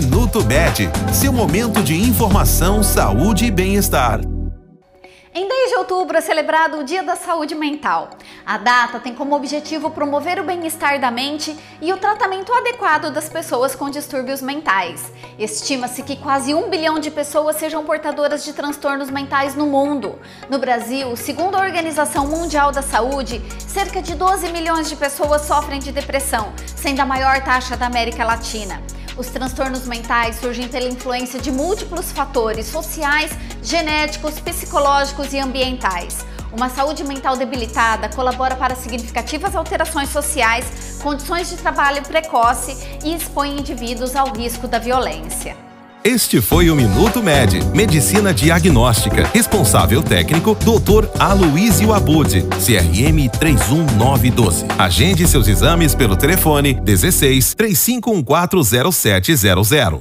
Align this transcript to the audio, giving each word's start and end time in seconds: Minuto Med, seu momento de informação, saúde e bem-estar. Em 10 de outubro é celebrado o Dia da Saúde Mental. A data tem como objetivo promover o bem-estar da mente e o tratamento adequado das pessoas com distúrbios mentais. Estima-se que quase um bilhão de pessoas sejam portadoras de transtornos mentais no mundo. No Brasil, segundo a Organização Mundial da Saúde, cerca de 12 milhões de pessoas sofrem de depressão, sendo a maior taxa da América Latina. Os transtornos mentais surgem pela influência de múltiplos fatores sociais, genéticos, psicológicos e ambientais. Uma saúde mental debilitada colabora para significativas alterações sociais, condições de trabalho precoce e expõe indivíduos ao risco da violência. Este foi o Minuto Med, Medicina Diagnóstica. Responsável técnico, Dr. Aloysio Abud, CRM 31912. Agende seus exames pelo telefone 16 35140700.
Minuto 0.00 0.44
Med, 0.44 0.88
seu 1.12 1.32
momento 1.32 1.82
de 1.82 1.92
informação, 1.92 2.84
saúde 2.84 3.46
e 3.46 3.50
bem-estar. 3.50 4.20
Em 5.34 5.48
10 5.48 5.70
de 5.70 5.74
outubro 5.74 6.16
é 6.16 6.20
celebrado 6.20 6.78
o 6.78 6.84
Dia 6.84 7.02
da 7.02 7.16
Saúde 7.16 7.56
Mental. 7.56 8.10
A 8.48 8.56
data 8.56 8.98
tem 8.98 9.14
como 9.14 9.36
objetivo 9.36 9.90
promover 9.90 10.40
o 10.40 10.42
bem-estar 10.42 10.98
da 10.98 11.10
mente 11.10 11.54
e 11.82 11.92
o 11.92 11.98
tratamento 11.98 12.50
adequado 12.50 13.12
das 13.12 13.28
pessoas 13.28 13.74
com 13.74 13.90
distúrbios 13.90 14.40
mentais. 14.40 15.12
Estima-se 15.38 16.02
que 16.02 16.16
quase 16.16 16.54
um 16.54 16.70
bilhão 16.70 16.98
de 16.98 17.10
pessoas 17.10 17.56
sejam 17.56 17.84
portadoras 17.84 18.42
de 18.42 18.54
transtornos 18.54 19.10
mentais 19.10 19.54
no 19.54 19.66
mundo. 19.66 20.18
No 20.48 20.58
Brasil, 20.58 21.14
segundo 21.14 21.56
a 21.56 21.60
Organização 21.60 22.26
Mundial 22.26 22.72
da 22.72 22.80
Saúde, 22.80 23.42
cerca 23.68 24.00
de 24.00 24.14
12 24.14 24.50
milhões 24.50 24.88
de 24.88 24.96
pessoas 24.96 25.42
sofrem 25.42 25.78
de 25.78 25.92
depressão, 25.92 26.50
sendo 26.74 27.00
a 27.00 27.04
maior 27.04 27.44
taxa 27.44 27.76
da 27.76 27.84
América 27.84 28.24
Latina. 28.24 28.82
Os 29.18 29.26
transtornos 29.26 29.86
mentais 29.86 30.36
surgem 30.36 30.68
pela 30.68 30.88
influência 30.88 31.38
de 31.38 31.52
múltiplos 31.52 32.12
fatores 32.12 32.64
sociais, 32.64 33.30
genéticos, 33.62 34.40
psicológicos 34.40 35.34
e 35.34 35.38
ambientais. 35.38 36.24
Uma 36.52 36.68
saúde 36.68 37.04
mental 37.04 37.36
debilitada 37.36 38.08
colabora 38.08 38.56
para 38.56 38.74
significativas 38.74 39.54
alterações 39.54 40.08
sociais, 40.08 40.98
condições 41.02 41.50
de 41.50 41.56
trabalho 41.56 42.02
precoce 42.02 42.76
e 43.04 43.14
expõe 43.14 43.58
indivíduos 43.58 44.16
ao 44.16 44.32
risco 44.32 44.66
da 44.66 44.78
violência. 44.78 45.54
Este 46.02 46.40
foi 46.40 46.70
o 46.70 46.76
Minuto 46.76 47.22
Med, 47.22 47.62
Medicina 47.74 48.32
Diagnóstica. 48.32 49.28
Responsável 49.34 50.02
técnico, 50.02 50.54
Dr. 50.54 51.06
Aloysio 51.18 51.92
Abud, 51.92 52.30
CRM 52.64 53.28
31912. 53.38 54.64
Agende 54.78 55.28
seus 55.28 55.48
exames 55.48 55.94
pelo 55.94 56.16
telefone 56.16 56.80
16 56.80 57.54
35140700. 57.56 60.00